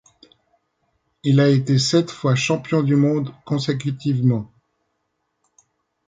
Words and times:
Il 1.21 1.39
a 1.39 1.47
été 1.47 1.77
sept 1.77 2.09
fois 2.09 2.33
champion 2.33 2.81
du 2.81 2.95
monde 2.95 3.35
consécutivement. 3.45 4.51